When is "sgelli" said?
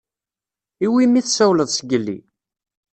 1.71-2.17